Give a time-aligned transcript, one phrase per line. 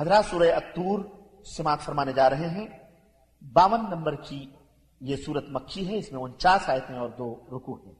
[0.00, 1.00] حضرات سورہ اتور
[1.44, 2.66] سماعت فرمانے جا رہے ہیں۔
[3.52, 4.50] باون نمبر کی
[5.00, 7.94] یہ سورت مکھی ہے، اس میں انچاس آیتیں اور دو رکو ہیں۔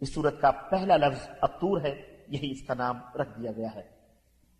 [0.00, 3.82] اس سورت کا پہلا لفظ اتور ہے، یہی اس کا نام رکھ دیا گیا ہے۔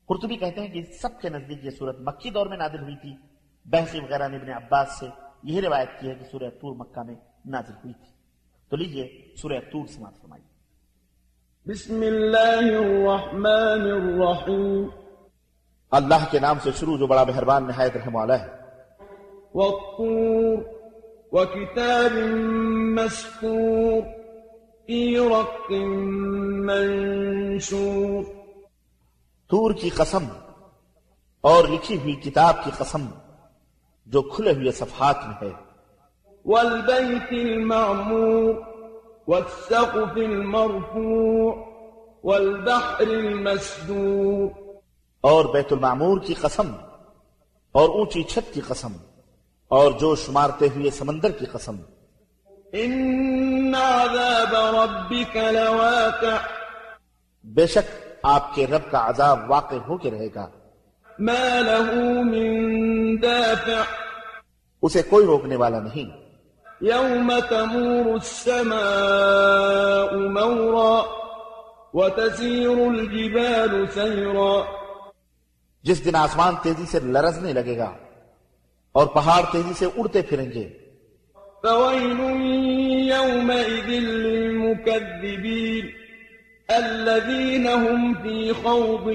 [0.06, 3.16] قرطبی کہتے ہیں کہ سب کے نزدیک یہ سورت مکی دور میں نازل ہوئی تھی۔
[3.64, 5.06] بحثی وغیرہ نے ابن عباس سے
[5.42, 7.14] یہی روایت کی ہے کہ سورہ اتور مکہ میں
[7.46, 8.12] نازل ہوئی تھی۔
[8.68, 10.54] تو لیجیے سورہ اتور سماعت فرمائیے۔
[11.70, 15.03] بسم اللہ الرحمن الرحیم۔
[15.94, 18.46] اللہ کے نام سے شروع جو بڑا مہربان نہایت رحم والا ہے۔
[19.54, 20.58] والطور
[21.32, 22.12] وكتاب
[22.94, 24.02] مسكور
[24.86, 25.70] في رق
[26.66, 28.24] منشور۔
[29.46, 30.24] تور کی قسم
[31.40, 33.06] اور لکھی ہوئی کتاب کی قسم
[34.06, 35.52] جو کھلے ہوئے صفحات میں ہے۔
[36.44, 38.54] والبيت المعمور
[39.28, 41.64] والسقف المرفوع
[42.24, 44.73] والبحر المسدور۔
[45.24, 46.72] اور بیت المعمور کی قسم
[47.72, 48.92] اور اونچی چھت کی قسم
[49.68, 51.76] اور جو شمارتے ہوئے سمندر کی قسم۔
[52.72, 56.46] ان عذاب ربك لواقع۔
[57.44, 60.48] بے شک آپ کے رب کا عذاب واقع ہو کے رہے گا۔
[61.18, 63.82] ما له من دافع۔
[64.82, 66.16] اسے کوئی روکنے والا نہیں۔
[66.84, 68.74] يوم تمور السماء
[70.16, 71.02] مورا
[71.94, 74.83] وتسير الجبال سيرا۔
[75.84, 77.92] جس دن آسمان تیزی سے لرزنے لگے گا
[78.92, 80.68] اور پہاڑ تیزی سے اڑتے پھریں گے۔
[81.62, 82.20] فويل
[83.10, 85.86] يومئذ للمكذبين
[86.68, 89.08] الذين هم في خوض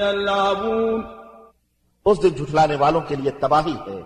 [0.00, 1.02] يلعبون
[2.04, 4.00] اس دن جھٹلانے والوں کے لیے تباہی ہے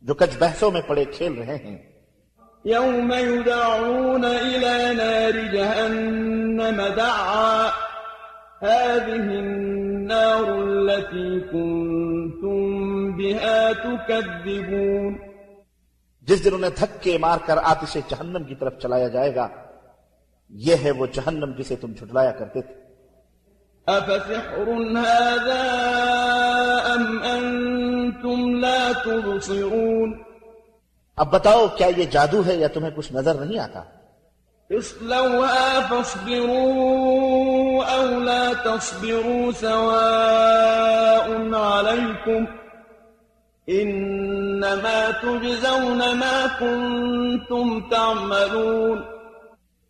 [0.00, 1.78] جو کچھ بحثوں میں پڑے کھیل رہے ہیں۔
[2.64, 7.81] يوم يدعون إلى نار جهنم دعا
[8.62, 12.60] هذه النار التي كنتم
[13.18, 15.14] بها تكذبون.
[16.22, 19.48] جس دن انہیں دھکے مار کر آتش جہنم کی طرف چلایا جائے گا
[20.48, 22.82] یہ ہے وہ جہنم جسے تم جھٹلایا کرتے تھے۔
[23.86, 25.62] أفسحر هذا
[26.94, 30.12] أم أنتم لا تبصرون؟
[31.16, 33.82] اب بتاؤ کیا یہ جادو ہے یا تمہیں کچھ نظر نہیں آتا؟
[34.72, 36.62] اصلوها فاصبروا
[37.94, 42.44] أو لا تصبروا سواء عليكم
[43.68, 49.02] إنما تجزون ما كنتم تعملون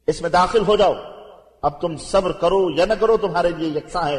[0.07, 0.95] اس میں داخل ہو جاؤ۔
[1.63, 4.19] اب تم صبر کرو یا نہ کرو تمہارے لیے یکساں ہے۔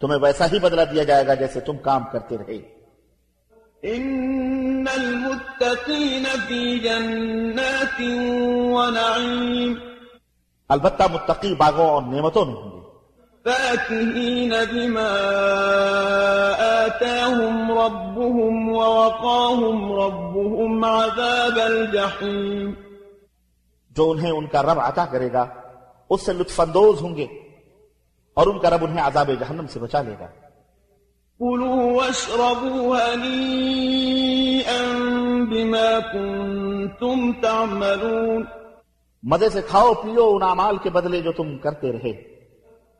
[0.00, 2.58] تمہیں ویسا ہی بدلہ دیا جائے گا جیسے تم کام کرتے رہے۔
[4.84, 8.00] إن المتقين في جنات
[8.74, 9.74] ونعيم
[10.68, 12.80] البتہ متقی باغوں اور نعمتوں میں ہوں گے۔
[13.44, 15.08] فاكهين بما
[16.82, 22.70] آتاهم ربهم ووقاهم ربهم عذاب الجحيم
[23.90, 25.46] جو انہیں ان کا رب عطا کرے گا
[26.10, 27.26] اس سے لطف اندوز ہوں گے
[28.34, 30.43] اور ان کا رب انہیں عذاب جہنم سے بچا لے گا۔
[31.38, 33.54] كلوا واشربوا هنيئا
[35.44, 38.44] بما كنتم تعملون.
[39.22, 42.34] مزے سے کھاؤ پیو ان اعمال کے بدلے جو تم کرتے رہے۔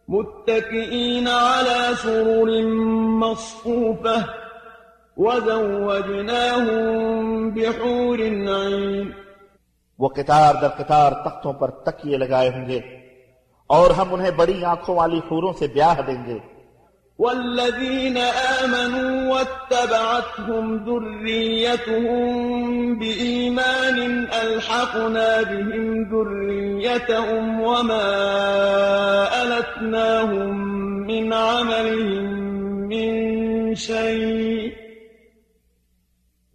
[0.09, 2.63] متكئين على سرر
[3.21, 4.21] مصفوفة
[5.17, 6.69] وزوجناهم
[7.49, 9.11] بحور عين
[9.99, 12.81] وہ قطار در قطار تختوں پر تکیے لگائے ہوں گے
[13.67, 16.54] اور ہم انہیں بڑی آنکھوں والی حوروں سے بیاہ دیں گے۔
[17.19, 22.25] والذين آمنوا واتبعتهم ذريتهم
[22.99, 28.09] بإيمان ألحقنا بهم ذريتهم وما
[29.43, 30.55] ألتناهم
[31.07, 32.25] من عملهم
[32.89, 34.73] من شيء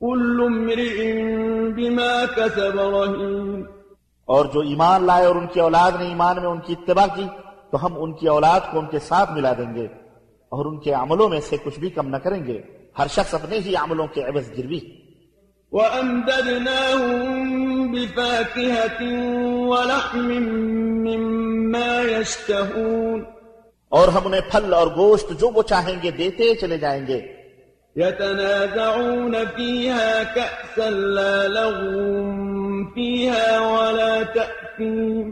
[0.02, 0.98] كل امرئ
[1.76, 3.66] بما كسب رهين
[4.26, 7.28] اور جو ایمان لائے اور ان کی أولاد نے ایمان میں ان کی اتباع کی
[7.72, 9.88] تو ہم ان کی أولاد کو ان کے ساتھ ملا دیں گے۔
[10.50, 12.62] اور ان کے عملوں میں سے کچھ بھی کم نہ کریں گے۔
[13.00, 14.80] ہر شخص اپنے ہی عملوں کے عوض گروی۔
[15.72, 17.22] وأمددناهم
[17.94, 19.12] بفاكهة
[19.68, 20.44] ولحم
[21.04, 23.24] مما يشتهون۔
[23.90, 27.22] اور ہم انہیں پھل اور گوشت جو وہ چاہیں گے دیتے چلے جائیں گے۔
[27.98, 32.34] يتنازعون فيها كأسا لا لغو
[32.94, 35.32] فيها ولا تأثيم۔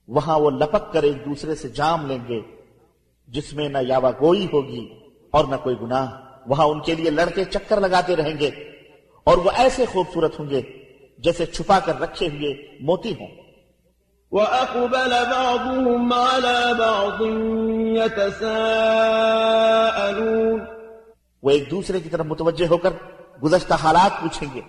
[0.07, 2.41] وہاں وہ لپک کر ایک دوسرے سے جام لیں گے
[3.27, 4.89] جس میں نہ یاوا گوئی ہوگی
[5.31, 6.07] اور نہ کوئی گناہ۔
[6.47, 8.51] وہاں ان کے لیے لڑکے چکر لگاتے رہیں گے
[9.23, 10.61] اور وہ ایسے خوبصورت ہوں گے
[11.19, 13.27] جیسے چھپا کر رکھے ہوئے موتی ہوں۔
[14.31, 17.21] وأقبل بعضهم على بعض
[17.97, 20.76] يتساءلون۔
[21.43, 22.89] وہ ایک دوسرے کی طرف متوجہ ہو کر
[23.43, 24.61] گزشتہ حالات پوچھیں گے۔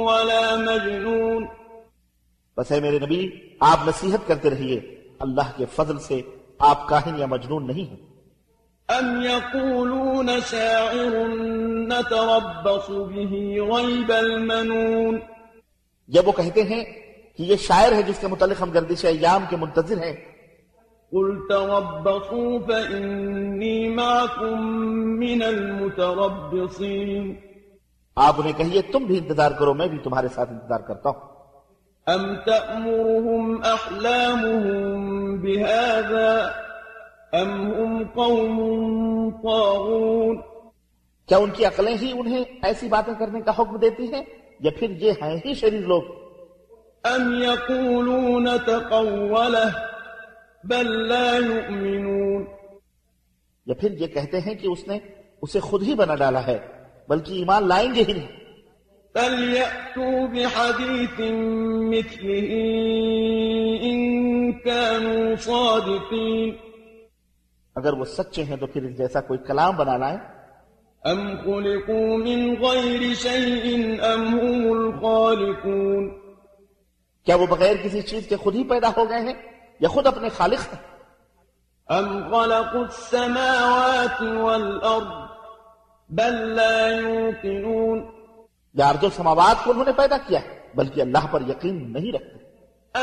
[0.00, 1.46] ولا مجنون۔
[2.56, 3.30] بس اے میرے نبی
[3.60, 6.20] آپ نصیحت کرتے رہیے۔ اللہ کے فضل سے
[6.58, 8.10] آپ کاہن یا مجنون نہیں ہیں۔
[8.98, 11.28] أم يقولون شاعر
[11.86, 15.18] نتربص به ريب المنون
[16.08, 16.84] یا وہ کہتے ہیں
[17.36, 20.12] کہ یہ شاعر ہے جس کے متعلق ہم گردش ایام کے منتظر ہیں۔
[21.10, 24.68] قل تربصوا فإني معكم
[25.18, 27.34] من المتربصين
[28.16, 31.39] آپ انہیں کہیے تم بھی انتظار کرو میں بھی تمہارے ساتھ انتظار کرتا ہوں۔
[32.14, 36.54] أم تأمرهم أحلامهم بهذا
[37.34, 38.56] أم هم قوم
[39.42, 40.40] طاغون
[41.28, 44.22] کیا ان کی عقلیں ہی انہیں ایسی باتیں کرنے کا حکم دیتی ہیں
[44.60, 46.02] یا پھر یہ ہیں ہی شریر لوگ؟
[47.04, 49.70] أم يقولون تقوله
[50.64, 52.44] بل لا يؤمنون
[53.66, 54.98] یا پھر یہ کہتے ہیں کہ اس نے
[55.42, 56.58] اسے خود ہی بنا ڈالا ہے
[57.08, 58.39] بلکہ ایمان لائیں گے ہی نہیں۔
[59.14, 61.20] فليأتوا بحديث
[61.92, 62.50] مثله
[63.82, 66.56] إن كانوا صادقين
[67.76, 70.18] اگر وہ سچے ہیں تو پھر جیسا کوئی کلام بنا لائیں
[71.02, 76.10] أم خلقوا من غير شيء أم هم الخالقون
[77.26, 79.34] کیا وہ بغیر کسی چیز کے خود ہی پیدا ہو گئے ہیں
[79.80, 80.80] یا خود اپنے خالق ہیں؟
[81.88, 85.12] أم خلقوا السماوات والأرض
[86.10, 88.19] بل لا يوقنون
[88.74, 92.12] یا ارض و سماوات کو انہوں نے پیدا کیا ہے بلکہ اللہ پر یقین نہیں
[92.12, 92.40] رکھتے۔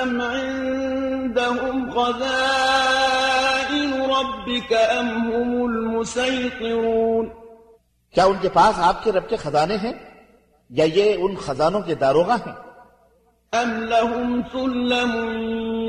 [0.02, 7.30] أم عندهم خزائن ربك أم هم المسيطرون۔
[8.14, 9.94] کیا ان کے پاس آپ کے رب کے خزانے ہیں
[10.70, 12.56] یا یہ ان خزانوں کے داروغہ ہیں؟
[13.64, 15.34] أم لهم سلم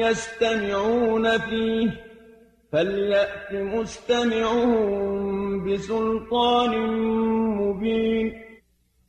[0.01, 1.91] يستمعون فيه
[2.71, 6.77] فليأت مستمعهم بسلطان
[7.57, 8.48] مبين۔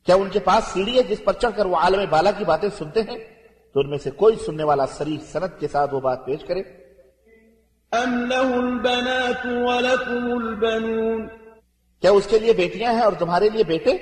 [0.06, 2.68] کیا ان کے پاس سیڑھی ہے جس پر چڑھ کر وہ عالم بالا کی باتیں
[2.78, 3.18] سنتے ہیں؟
[3.74, 6.62] تو ان میں سے کوئی سننے والا سریح صنعت کے ساتھ وہ بات پیش کرے۔
[7.92, 11.28] أم له البنات ولكم البنون۔
[12.00, 13.96] کیا اس کے لیے بیٹیاں ہیں اور تمہارے لیے بیٹے؟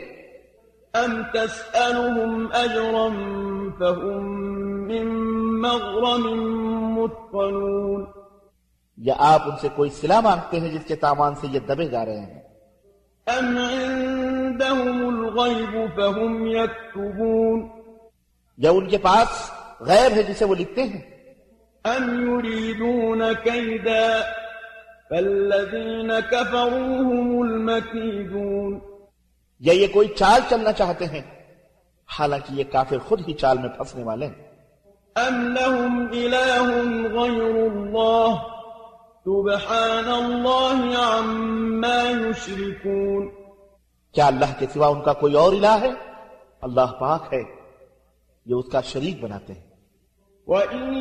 [0.94, 3.08] أم تسألهم أجرا
[3.78, 4.42] فهم
[4.86, 5.06] من
[5.60, 6.38] مغرم
[6.94, 8.04] مثقلون
[8.96, 12.04] یا آپ ان سے کوئی صلح مانگتے ہیں جس کے تاوان سے یہ دبے جا
[12.04, 12.42] رہے ہیں؟
[13.38, 13.58] أم
[14.62, 17.68] عندهم الغيب فهم يكتبون.
[18.58, 19.50] یا ان کے پاس
[19.80, 21.18] غیب ہے جسے وہ لکھتے ہیں؟
[21.84, 24.20] أم يريدون كيدا
[25.10, 28.80] فالذين كفروا هم المكيدون.
[29.60, 31.22] یا یہ کوئی چال چلنا چاہتے ہیں؟
[32.18, 34.48] حالانکہ یہ کافر خود ہی چال میں پھنسنے والے ہیں۔
[35.28, 36.74] أم لهم إله
[37.14, 38.34] غير الله
[39.24, 43.37] سبحان الله عما يشركون.
[44.18, 45.90] کیا اللہ کے سوا ان کا کوئی اور الہ ہے؟
[46.62, 47.42] اللہ پاک ہے
[48.46, 49.60] یہ اس کا شریک بناتے ہیں۔
[50.46, 50.94] وإن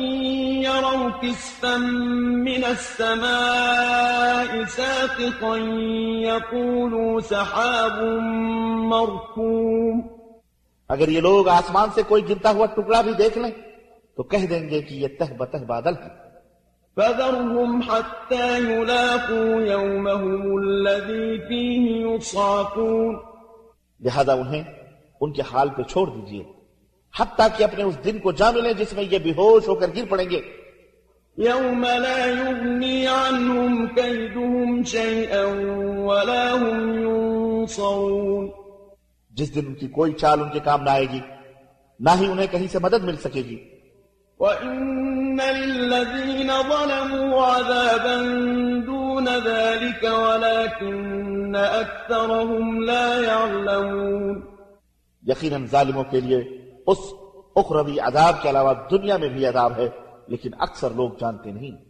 [0.62, 5.56] يروا كسفا من السماء ساقطا
[6.20, 8.02] يقولوا سحاب
[8.78, 10.00] مركوم۔
[10.88, 13.50] اگر یہ لوگ آسمان سے کوئی گرتا ہوا ٹکڑا بھی دیکھ لیں
[14.16, 16.27] تو کہہ دیں گے کہ یہ تہ بتہ بادل ہے۔
[16.98, 23.16] فذرهم حتى يلاقوا يومهم الذي فيه يصعقون.
[24.00, 24.64] لہذا انہیں
[25.20, 26.44] ان کے حال پہ چھوڑ دیجیے
[27.20, 29.90] حتیٰ کہ اپنے اس دن کو جان لیں جس میں یہ بے ہوش ہو کر
[29.96, 30.40] گر پڑیں گے۔
[31.38, 35.42] يوم لا يغني عنهم كيدهم شيئا
[35.98, 38.48] ولا هم ينصرون.
[39.30, 41.20] جس دن ان کی کوئی چال ان کے کام نہ آئے گی
[42.00, 43.64] نہ ہی انہیں کہیں سے مدد مل سکے گی۔
[44.40, 48.16] وإن للذين ظلموا عذابا
[48.86, 54.40] دون ذلك ولكن أكثرهم لا يعلمون
[55.26, 56.38] یقیناً ظالموں کے لیے
[56.86, 56.98] اس
[57.56, 59.88] اخروی عذاب کے علاوہ دنیا میں بھی عذاب ہے
[60.28, 61.88] لیکن اکثر لوگ جانتے نہیں۔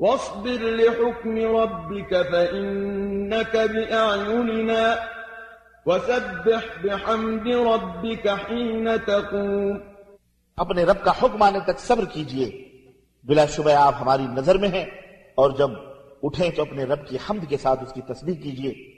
[0.00, 4.96] واصبر لحكم ربك فإنك بأعيننا
[5.86, 9.97] وسبح بحمد ربك حين تقوم
[10.58, 12.68] اپنے رب کا حکم آنے تک صبر کیجیے۔
[13.24, 14.84] بلا شبہ آپ ہماری نظر میں ہیں۔
[15.34, 15.70] اور جب
[16.22, 18.94] اٹھیں تو اپنے رب کی حمد کے ساتھ اس کی تسبیح کیجیے۔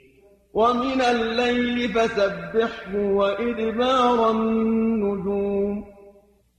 [0.53, 5.81] ومن الليل فسبحه وإدبار النجوم۔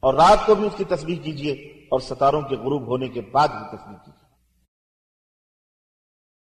[0.01, 1.53] اور رات کو بھی اس کی تسبیح کیجیے
[1.91, 4.22] اور ستاروں کے غروب ہونے کے بعد بھی تسبیح کیجیے۔